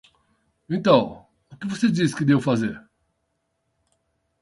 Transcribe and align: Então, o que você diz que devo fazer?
Então, 0.67 1.27
o 1.51 1.55
que 1.55 1.67
você 1.67 1.87
diz 1.87 2.11
que 2.11 2.25
devo 2.25 2.41
fazer? 2.41 2.75